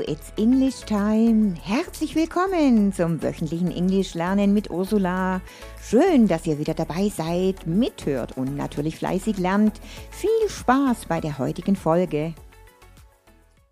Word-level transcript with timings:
it's 0.00 0.32
English 0.36 0.80
time. 0.80 1.54
Herzlich 1.62 2.14
willkommen 2.14 2.92
zum 2.92 3.22
wöchentlichen 3.22 3.70
Englisch 3.70 4.14
lernen 4.14 4.54
mit 4.54 4.70
Ursula. 4.70 5.40
Schön, 5.82 6.28
dass 6.28 6.46
ihr 6.46 6.58
wieder 6.58 6.74
dabei 6.74 7.08
seid, 7.08 7.66
mithört 7.66 8.36
und 8.36 8.56
natürlich 8.56 8.96
fleißig 8.96 9.38
lernt. 9.38 9.80
Viel 10.10 10.48
Spaß 10.48 11.06
bei 11.06 11.20
der 11.20 11.38
heutigen 11.38 11.76
Folge. 11.76 12.34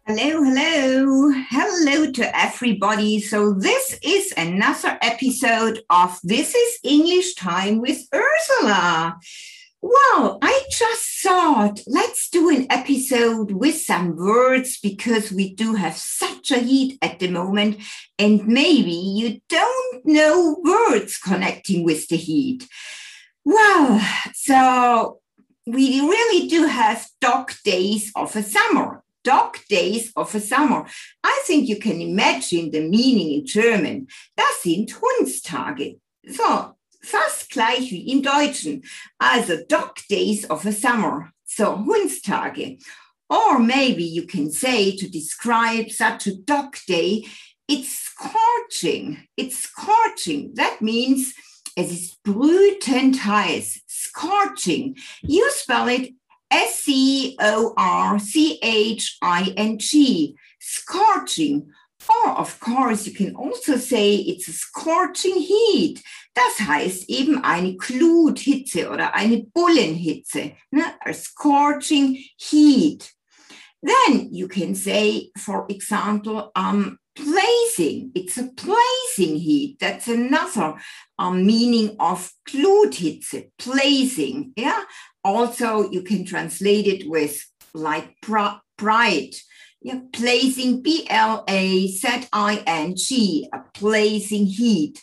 Hello, 0.06 0.42
hello, 0.44 1.32
hello 1.48 2.12
to 2.12 2.22
everybody. 2.22 3.20
So, 3.20 3.54
this 3.54 3.98
is 4.02 4.32
another 4.36 4.98
episode 5.02 5.82
of 5.88 6.18
This 6.22 6.54
is 6.54 6.78
English 6.82 7.34
Time 7.34 7.80
with 7.80 8.06
Ursula. 8.12 9.18
Well, 9.88 10.38
I 10.42 10.64
just 10.68 11.22
thought 11.22 11.80
let's 11.86 12.28
do 12.28 12.50
an 12.50 12.66
episode 12.70 13.52
with 13.52 13.76
some 13.76 14.16
words 14.16 14.80
because 14.80 15.30
we 15.30 15.54
do 15.54 15.74
have 15.74 15.96
such 15.96 16.50
a 16.50 16.58
heat 16.58 16.98
at 17.02 17.20
the 17.20 17.28
moment, 17.28 17.78
and 18.18 18.48
maybe 18.48 18.90
you 18.90 19.40
don't 19.48 20.04
know 20.04 20.56
words 20.64 21.18
connecting 21.18 21.84
with 21.84 22.08
the 22.08 22.16
heat. 22.16 22.66
Well, 23.44 24.00
so 24.34 25.20
we 25.66 26.00
really 26.00 26.48
do 26.48 26.66
have 26.66 27.06
dog 27.20 27.52
days 27.64 28.10
of 28.16 28.34
a 28.34 28.42
summer. 28.42 29.04
Dog 29.22 29.56
days 29.68 30.12
of 30.16 30.34
a 30.34 30.40
summer. 30.40 30.84
I 31.22 31.42
think 31.44 31.68
you 31.68 31.78
can 31.78 32.00
imagine 32.00 32.72
the 32.72 32.80
meaning 32.80 33.38
in 33.38 33.46
German. 33.46 34.08
Das 34.36 34.62
sind 34.64 34.92
Hundstage. 35.00 36.00
So, 36.28 36.75
fast 37.06 37.50
gleich 37.50 37.90
wie 37.90 38.10
im 38.10 38.22
Deutschen. 38.22 38.82
Also 39.18 39.56
Dog 39.68 39.94
Days 40.10 40.48
of 40.50 40.64
a 40.66 40.72
Summer, 40.72 41.32
so 41.44 41.76
Hundstage. 41.76 42.78
Or 43.28 43.58
maybe 43.58 44.04
you 44.04 44.26
can 44.26 44.50
say 44.50 44.96
to 44.96 45.08
describe 45.08 45.90
such 45.90 46.26
a 46.28 46.36
dog 46.36 46.76
day, 46.86 47.26
it's 47.68 47.88
scorching. 47.88 49.26
It's 49.36 49.58
scorching. 49.58 50.54
That 50.54 50.80
means 50.80 51.34
es 51.76 51.90
ist 51.90 52.22
brütend 52.22 53.24
heiß, 53.24 53.80
scorching. 53.88 54.96
You 55.22 55.48
spell 55.50 55.88
it 55.88 56.14
S 56.50 56.84
C 56.84 57.36
O 57.40 57.74
R 57.76 58.18
C 58.20 58.58
H 58.62 59.18
I 59.20 59.52
N 59.56 59.78
G, 59.78 60.36
scorching. 60.60 61.72
Or, 62.08 62.30
of 62.38 62.58
course, 62.60 63.06
you 63.06 63.12
can 63.12 63.34
also 63.34 63.76
say 63.76 64.14
it's 64.14 64.48
a 64.48 64.52
scorching 64.52 65.40
heat. 65.40 66.02
Das 66.34 66.60
heißt 66.60 67.08
eben 67.08 67.42
eine 67.42 67.76
Gluthitze 67.76 68.90
oder 68.90 69.14
eine 69.14 69.42
Bullenhitze, 69.42 70.52
ne? 70.70 70.84
a 71.04 71.12
scorching 71.12 72.18
heat. 72.36 73.10
Then 73.82 74.28
you 74.32 74.48
can 74.48 74.74
say, 74.74 75.30
for 75.38 75.66
example, 75.68 76.50
um, 76.54 76.98
blazing. 77.14 78.12
It's 78.14 78.36
a 78.38 78.44
blazing 78.44 79.36
heat. 79.36 79.78
That's 79.80 80.08
another 80.08 80.74
um, 81.18 81.46
meaning 81.46 81.96
of 81.98 82.32
Gluthitze, 82.48 83.50
blazing. 83.64 84.52
Yeah. 84.56 84.82
Also, 85.24 85.90
you 85.90 86.02
can 86.02 86.24
translate 86.24 86.86
it 86.86 87.08
with 87.08 87.44
like 87.74 88.14
bright 88.20 89.36
yeah, 89.86 90.00
blazing, 90.18 90.82
B 90.82 91.06
L 91.08 91.44
A 91.46 91.86
Z 91.86 92.26
I 92.32 92.62
N 92.66 92.96
G, 92.96 93.48
a 93.52 93.60
blazing 93.78 94.46
heat. 94.46 95.00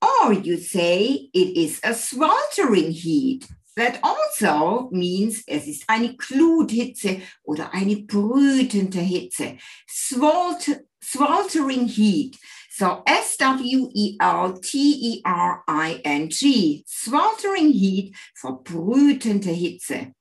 Or 0.00 0.32
you 0.32 0.56
say 0.56 1.28
it 1.32 1.56
is 1.56 1.78
a 1.84 1.92
sweltering 1.92 2.90
heat. 2.92 3.46
That 3.76 3.98
also 4.02 4.88
means 4.92 5.42
es 5.46 5.66
ist 5.66 5.84
eine 5.88 6.14
Gluthitze 6.14 7.20
oder 7.42 7.74
eine 7.74 7.96
brütende 7.96 9.00
Hitze. 9.00 9.58
Swelt, 9.86 10.86
sweltering 11.02 11.86
heat. 11.86 12.38
So 12.70 13.02
S 13.06 13.36
W 13.38 13.88
E 13.94 14.16
L 14.20 14.58
T 14.60 14.78
E 14.78 15.22
R 15.24 15.62
I 15.68 16.00
N 16.02 16.28
G, 16.28 16.82
sweltering 16.86 17.72
heat 17.72 18.16
for 18.34 18.62
brütende 18.64 19.50
Hitze. 19.50 20.14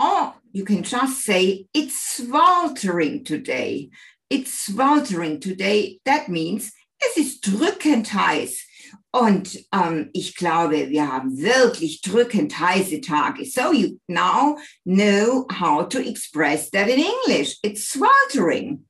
Or 0.00 0.34
you 0.52 0.64
can 0.64 0.82
just 0.82 1.22
say, 1.24 1.66
it's 1.74 2.16
sweltering 2.16 3.22
today. 3.22 3.90
It's 4.30 4.66
sweltering 4.66 5.40
today. 5.40 6.00
That 6.06 6.28
means, 6.28 6.72
es 6.98 7.18
ist 7.18 7.42
drückend 7.42 8.12
heiß. 8.12 8.56
Und 9.12 9.58
ähm, 9.72 10.08
ich 10.14 10.36
glaube, 10.36 10.88
wir 10.88 11.12
haben 11.12 11.36
wirklich 11.36 12.00
drückend 12.00 12.58
heiße 12.58 13.00
Tage. 13.00 13.44
So 13.44 13.72
you 13.72 13.98
now 14.08 14.56
know 14.84 15.46
how 15.50 15.86
to 15.88 15.98
express 15.98 16.70
that 16.70 16.88
in 16.88 17.00
English. 17.00 17.58
It's 17.62 17.88
sweltering. 17.92 18.84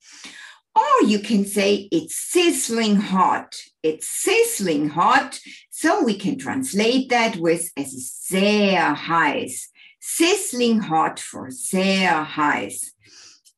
Or 0.75 1.07
you 1.07 1.19
can 1.19 1.45
say 1.45 1.89
it's 1.91 2.31
sizzling 2.31 2.97
hot. 2.97 3.57
It's 3.83 4.09
sizzling 4.09 4.91
hot. 4.91 5.41
So 5.71 6.05
we 6.05 6.17
can 6.17 6.39
translate 6.39 7.09
that 7.11 7.37
with 7.37 7.71
es 7.77 7.93
ist 7.93 8.29
sehr 8.29 8.95
heiß 9.09 9.71
sizzling 10.01 10.81
hot 10.81 11.21
for 11.21 11.51
sehr 11.51 12.25
heiß. 12.25 12.91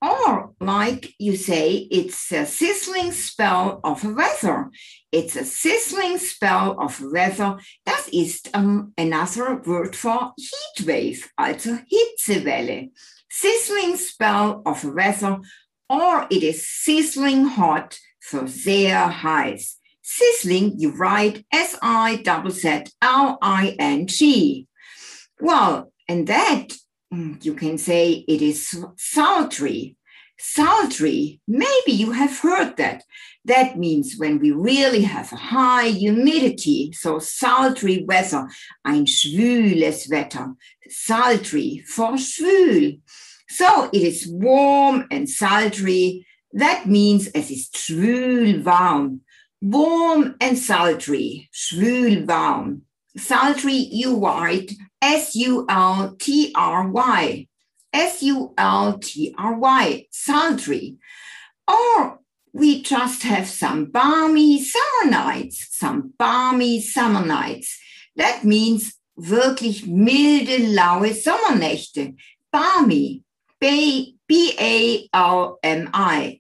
Or, 0.03 0.51
like 0.61 1.15
you 1.21 1.37
say, 1.37 1.87
it's 1.89 2.33
a 2.33 2.45
sizzling 2.45 3.13
spell 3.13 3.81
of 3.85 4.03
weather. 4.03 4.73
It's 5.13 5.37
a 5.37 5.45
sizzling 5.45 6.19
spell 6.19 6.77
of 6.81 7.01
weather. 7.01 7.61
Das 7.87 8.09
ist 8.13 8.51
um, 8.53 8.93
another 8.99 9.63
word 9.65 9.95
for 9.95 10.33
heat 10.37 10.87
wave, 10.87 11.31
also 11.39 11.79
Hitzewelle. 11.87 12.91
Sizzling 13.31 13.97
spell 13.97 14.63
of 14.67 14.85
weather, 14.85 15.39
or 15.89 16.27
it 16.31 16.43
is 16.43 16.67
sizzling 16.67 17.45
hot 17.45 17.97
for 18.21 18.49
sehr 18.49 19.09
heiß. 19.09 19.77
Sizzling, 20.03 20.81
you 20.81 20.91
write 20.91 21.47
S 21.53 21.79
I 21.81 22.21
Z 22.51 22.85
L 23.01 23.39
I 23.41 23.77
N 23.79 24.09
G. 24.09 24.67
Well, 25.41 25.92
and 26.13 26.27
that 26.27 26.75
mm, 27.11 27.43
you 27.43 27.55
can 27.55 27.79
say 27.79 28.25
it 28.29 28.43
is 28.43 28.85
sultry. 28.99 29.97
Sultry, 30.39 31.41
maybe 31.49 31.93
you 31.93 32.11
have 32.13 32.39
heard 32.39 32.77
that. 32.77 33.03
That 33.47 33.79
means 33.79 34.17
when 34.19 34.39
we 34.39 34.51
really 34.51 35.05
have 35.05 35.33
a 35.33 35.37
high 35.37 35.89
humidity, 35.89 36.93
so 36.93 37.19
sultry 37.19 38.05
weather, 38.07 38.47
ein 38.85 39.07
schwüles 39.07 40.11
Wetter, 40.11 40.53
sultry 40.91 41.83
for 41.87 42.19
schwül. 42.19 43.01
So 43.49 43.89
it 43.91 44.03
is 44.03 44.29
warm 44.29 45.07
and 45.11 45.27
sultry. 45.27 46.27
That 46.53 46.87
means 46.87 47.29
es 47.35 47.51
ist 47.51 47.75
schwül 47.75 48.63
warm. 48.63 49.23
Warm 49.63 50.35
and 50.43 50.59
sultry, 50.59 51.49
schwül 51.55 52.27
warm. 52.27 52.83
Sultry, 53.17 53.89
you 54.01 54.19
write 54.19 54.73
S 55.03 55.35
U 55.35 55.67
L 55.69 56.17
T 56.19 56.53
R 56.55 56.89
Y. 56.89 57.49
S 57.93 58.23
U 58.23 58.55
L 58.57 58.99
T 58.99 59.35
R 59.37 59.55
Y, 59.59 60.07
sultry. 60.11 60.97
Or 61.69 62.21
we 62.53 62.83
just 62.83 63.23
have 63.23 63.47
some 63.49 63.87
balmy 63.87 64.63
summer 64.63 65.11
nights, 65.11 65.69
some 65.71 66.13
balmy 66.19 66.81
summer 66.81 67.25
nights. 67.25 67.79
That 68.17 68.45
means 68.45 68.95
wirklich 69.17 69.87
milde, 69.87 70.59
laue 70.75 71.13
Sommernächte. 71.15 72.15
Balmy, 72.51 73.23
B-A-L-M-I, 73.61 75.11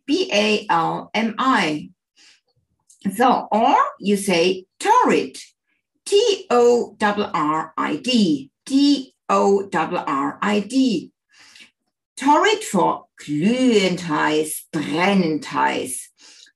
B-A-L-M-I. 0.06 1.90
So, 3.16 3.48
or 3.50 3.76
you 3.98 4.16
say 4.18 4.66
torrid, 4.78 5.38
T-O-R-R-I-D, 6.04 7.00
D 8.66 9.14
O 9.28 9.68
R 9.72 10.38
I 10.42 10.60
D. 10.60 11.12
Torrid 12.16 12.62
for 12.62 13.06
glühend 13.20 14.00
heiß, 14.00 14.66
brennend 14.72 15.44
heiß. 15.44 16.08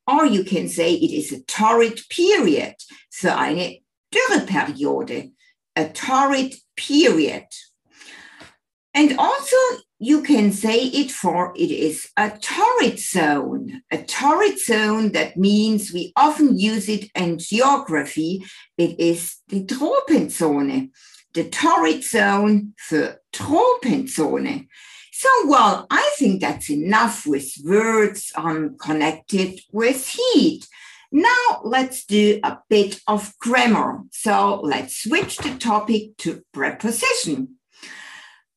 Or 0.07 0.25
you 0.25 0.45
can 0.45 0.69
say 0.69 0.95
it 0.95 1.13
is 1.13 1.33
a 1.33 1.43
torrid 1.43 2.01
period, 2.09 2.75
so 3.11 3.31
eine 3.31 3.81
Dürreperiode, 4.13 5.33
a 5.75 5.89
torrid 5.89 6.55
period. 6.77 7.47
And 8.95 9.19
also 9.19 9.57
you 9.99 10.23
can 10.23 10.53
say 10.53 10.85
it 10.85 11.11
for 11.11 11.53
it 11.57 11.71
is 11.71 12.09
a 12.17 12.31
torrid 12.31 12.99
zone. 12.99 13.83
A 13.91 14.03
torrid 14.03 14.61
zone, 14.61 15.13
that 15.13 15.37
means 15.37 15.93
we 15.93 16.13
often 16.17 16.59
use 16.59 16.89
it 16.89 17.11
in 17.15 17.39
geography. 17.39 18.45
It 18.79 19.01
is 19.01 19.37
the 19.49 19.65
Tropenzone 19.65 20.91
the 21.37 21.45
torrid 21.45 22.03
zone 22.03 22.73
für 22.77 23.19
Tropenzone. 23.31 24.69
So, 25.13 25.29
well, 25.47 25.87
I 25.91 26.11
think 26.17 26.41
that's 26.41 26.71
enough 26.71 27.27
with 27.27 27.53
words 27.63 28.33
um, 28.35 28.77
connected 28.79 29.61
with 29.71 30.09
heat. 30.09 30.67
Now 31.13 31.61
let's 31.63 32.05
do 32.05 32.41
a 32.43 32.59
bit 32.69 33.01
of 33.07 33.33
grammar. 33.39 34.03
So 34.11 34.61
let's 34.63 35.03
switch 35.03 35.37
the 35.37 35.57
topic 35.59 36.17
to 36.19 36.43
preposition. 36.53 37.57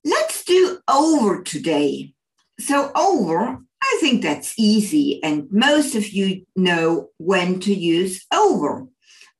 Let's 0.03 0.43
do 0.45 0.79
over 0.87 1.43
today. 1.43 2.13
So 2.59 2.91
over, 2.95 3.59
I 3.81 3.97
think 4.01 4.21
that's 4.21 4.53
easy, 4.57 5.21
and 5.23 5.47
most 5.51 5.95
of 5.95 6.09
you 6.09 6.45
know 6.55 7.09
when 7.17 7.59
to 7.61 7.73
use 7.73 8.25
over. 8.33 8.87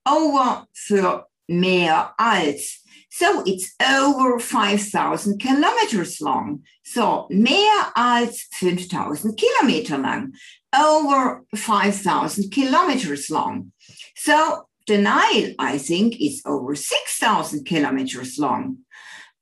Over 0.05 0.65
für 0.73 1.28
mehr 1.49 2.13
als. 2.17 2.83
So 3.09 3.41
it's 3.45 3.73
over 3.81 4.39
5,000 4.39 5.39
kilometers 5.39 6.21
long. 6.21 6.63
So 6.83 7.27
mehr 7.29 7.91
als 7.95 8.47
5,000 8.51 9.35
Kilometer 9.35 9.97
lang. 9.97 10.33
Over 10.73 11.43
5,000 11.55 12.51
kilometers 12.51 13.29
long. 13.29 13.71
So 14.15 14.67
the 14.85 14.97
Nile, 14.97 15.55
I 15.57 15.77
think, 15.79 16.19
is 16.21 16.41
over 16.45 16.75
6,000 16.75 17.65
kilometers 17.65 18.37
long. 18.37 18.77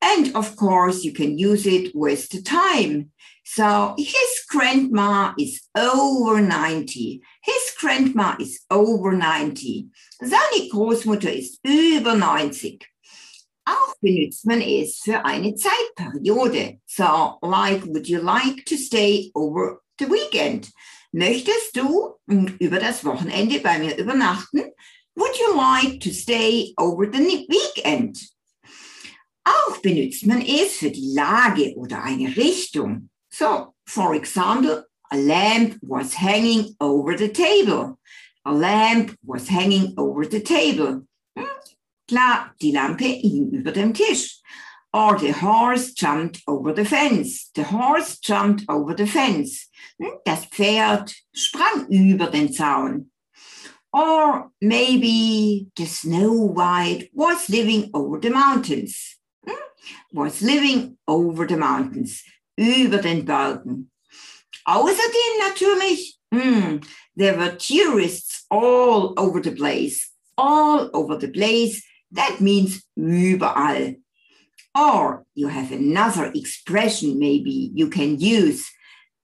And 0.01 0.36
of 0.36 0.56
course, 0.56 1.04
you 1.04 1.12
can 1.12 1.38
use 1.38 1.65
it 1.65 1.94
with 1.94 2.30
the 2.30 2.42
time. 2.42 3.12
So 3.49 3.95
his 3.97 4.45
grandma 4.49 5.33
is 5.39 5.61
over 5.73 6.41
90. 6.41 7.21
His 7.41 7.75
grandma 7.79 8.35
is 8.39 8.59
over 8.69 9.13
90. 9.13 9.88
Seine 10.21 10.69
Großmutter 10.69 11.33
ist 11.33 11.59
über 11.63 12.13
90. 12.13 12.85
Auch 13.65 13.95
benutzt 14.01 14.45
man 14.45 14.61
es 14.61 14.99
für 14.99 15.23
eine 15.25 15.55
Zeitperiode. 15.55 16.79
So, 16.85 17.39
like, 17.41 17.85
would 17.88 18.07
you 18.07 18.21
like 18.21 18.65
to 18.65 18.75
stay 18.75 19.31
over 19.33 19.81
the 19.97 20.07
weekend? 20.07 20.69
Möchtest 21.13 21.75
du 21.75 22.15
über 22.59 22.79
das 22.79 23.03
Wochenende 23.05 23.59
bei 23.59 23.79
mir 23.79 23.97
übernachten? 23.97 24.71
Would 25.15 25.35
you 25.39 25.55
like 25.55 26.01
to 26.01 26.11
stay 26.11 26.73
over 26.77 27.05
the 27.11 27.47
weekend? 27.47 28.29
Auch 29.45 29.77
benutzt 29.77 30.25
man 30.25 30.41
es 30.41 30.73
für 30.73 30.91
die 30.91 31.13
Lage 31.13 31.73
oder 31.75 32.03
eine 32.03 32.35
Richtung. 32.35 33.09
So, 33.37 33.75
for 33.85 34.15
example, 34.15 34.83
a 35.11 35.17
lamp 35.17 35.77
was 35.83 36.15
hanging 36.15 36.75
over 36.81 37.15
the 37.15 37.29
table. 37.29 37.99
A 38.43 38.51
lamp 38.51 39.15
was 39.23 39.47
hanging 39.47 39.93
over 39.95 40.25
the 40.25 40.39
table. 40.39 41.03
Hm? 41.37 41.45
Klar, 42.07 42.55
die 42.59 42.71
Lampe 42.71 43.21
hing 43.21 43.51
über 43.53 43.71
dem 43.71 43.93
Tisch. 43.93 44.41
Or 44.91 45.19
the 45.19 45.33
horse 45.33 45.93
jumped 45.93 46.41
over 46.47 46.73
the 46.73 46.83
fence. 46.83 47.51
The 47.53 47.65
horse 47.65 48.17
jumped 48.17 48.63
over 48.67 48.95
the 48.95 49.05
fence. 49.05 49.69
Hm? 50.01 50.17
Das 50.25 50.47
Pferd 50.47 51.13
sprang 51.31 51.85
über 51.91 52.31
den 52.31 52.51
Zaun. 52.51 53.11
Or 53.93 54.49
maybe 54.59 55.67
the 55.75 55.85
Snow 55.85 56.33
White 56.33 57.11
was 57.13 57.49
living 57.49 57.91
over 57.93 58.19
the 58.19 58.31
mountains. 58.31 59.19
Hm? 59.47 59.57
Was 60.11 60.41
living 60.41 60.97
over 61.07 61.45
the 61.45 61.57
mountains. 61.57 62.23
Über 62.57 62.98
den 62.98 63.24
Bergen. 63.24 63.89
Außerdem 64.65 65.39
natürlich, 65.39 66.19
mm, 66.31 66.81
there 67.15 67.38
were 67.38 67.57
tourists 67.57 68.45
all 68.50 69.13
over 69.18 69.42
the 69.42 69.51
place. 69.51 70.12
All 70.38 70.89
over 70.94 71.18
the 71.18 71.30
place, 71.30 71.83
that 72.12 72.42
means 72.42 72.83
überall. 72.98 73.95
Or 74.75 75.25
you 75.33 75.48
have 75.48 75.71
another 75.71 76.31
expression 76.36 77.18
maybe 77.18 77.71
you 77.74 77.89
can 77.89 78.19
use 78.19 78.65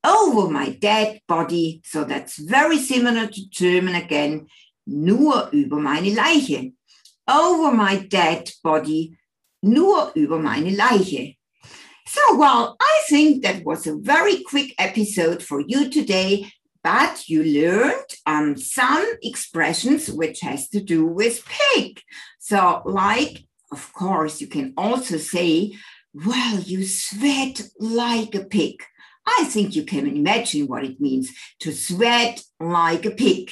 over 0.04 0.50
my 0.50 0.70
dead 0.70 1.22
body. 1.28 1.82
So 1.86 2.04
that's 2.04 2.38
very 2.38 2.78
similar 2.78 3.28
to 3.28 3.50
German 3.50 3.96
again. 3.96 4.48
Nur 4.88 5.50
über 5.54 5.80
meine 5.80 6.14
Leiche. 6.16 6.74
Over 7.28 7.72
my 7.72 7.98
dead 7.98 8.52
body. 8.64 9.18
Nur 9.62 10.12
über 10.16 10.40
meine 10.40 10.72
Leiche. 10.72 11.36
So, 12.14 12.36
well, 12.36 12.76
I 12.80 13.02
think 13.10 13.42
that 13.42 13.66
was 13.66 13.88
a 13.88 13.96
very 13.96 14.44
quick 14.44 14.76
episode 14.78 15.42
for 15.42 15.62
you 15.62 15.90
today, 15.90 16.46
but 16.84 17.28
you 17.28 17.44
learned 17.44 18.06
um, 18.28 18.56
some 18.56 19.04
expressions 19.24 20.12
which 20.12 20.42
has 20.42 20.70
to 20.70 20.80
do 20.80 21.08
with 21.08 21.44
pig. 21.44 22.02
So, 22.38 22.84
like, 22.86 23.46
of 23.72 23.92
course, 23.94 24.42
you 24.42 24.46
can 24.46 24.76
also 24.78 25.18
say, 25.18 25.74
well, 26.14 26.60
you 26.60 26.86
sweat 26.86 27.64
like 27.80 28.36
a 28.36 28.46
pig. 28.46 28.84
I 29.26 29.46
think 29.46 29.76
you 29.76 29.84
can 29.84 30.06
imagine 30.06 30.68
what 30.68 30.84
it 30.84 31.02
means 31.02 31.32
to 31.62 31.72
sweat 31.72 32.44
like 32.60 33.08
a 33.08 33.12
pig. 33.12 33.50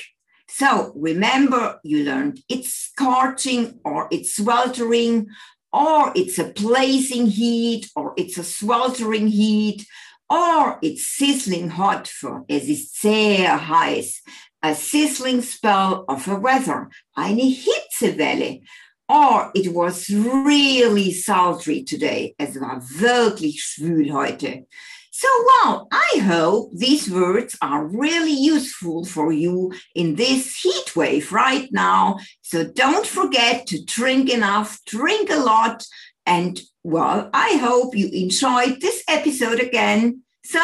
So 0.47 0.91
remember, 0.95 1.79
you 1.83 2.03
learned 2.03 2.41
it's 2.47 2.71
scorching 2.75 3.79
or 3.83 4.07
it's 4.11 4.35
sweltering 4.35 5.29
or 5.73 6.11
it's 6.15 6.37
a 6.37 6.45
blazing 6.45 7.27
heat, 7.27 7.89
or 7.95 8.13
it's 8.17 8.37
a 8.37 8.43
sweltering 8.43 9.27
heat, 9.27 9.85
or 10.29 10.79
it's 10.81 11.07
sizzling 11.07 11.69
hot 11.69 12.07
for 12.07 12.45
es 12.49 12.67
ist 12.69 12.99
sehr 12.99 13.57
heiß. 13.57 14.21
A 14.63 14.75
sizzling 14.75 15.41
spell 15.41 16.05
of 16.07 16.27
a 16.27 16.35
weather, 16.35 16.89
eine 17.17 17.41
Hitzewelle. 17.41 18.61
Or 19.09 19.51
it 19.53 19.73
was 19.73 20.09
really 20.09 21.11
sultry 21.11 21.83
today. 21.83 22.33
Es 22.39 22.55
war 22.59 22.81
wirklich 22.81 23.61
schwül 23.61 24.11
heute. 24.11 24.67
So, 25.13 25.27
well, 25.45 25.89
I 25.91 26.19
hope 26.23 26.71
these 26.73 27.11
words 27.11 27.57
are 27.61 27.85
really 27.85 28.31
useful 28.31 29.03
for 29.03 29.33
you 29.33 29.73
in 29.93 30.15
this 30.15 30.55
heat 30.61 30.95
wave 30.95 31.33
right 31.33 31.67
now. 31.71 32.19
So 32.41 32.63
don't 32.63 33.05
forget 33.05 33.67
to 33.67 33.83
drink 33.83 34.29
enough, 34.29 34.79
drink 34.85 35.29
a 35.29 35.39
lot. 35.39 35.85
And 36.25 36.61
well, 36.83 37.29
I 37.33 37.57
hope 37.57 37.95
you 37.95 38.07
enjoyed 38.07 38.79
this 38.79 39.03
episode 39.09 39.59
again. 39.59 40.21
So 40.45 40.61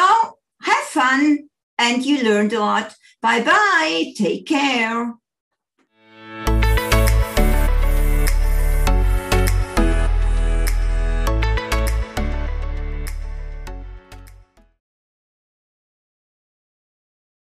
have 0.62 0.84
fun 0.84 1.48
and 1.76 2.04
you 2.04 2.22
learned 2.24 2.54
a 2.54 2.60
lot. 2.60 2.94
Bye 3.20 3.42
bye. 3.42 4.14
Take 4.16 4.46
care. 4.46 5.14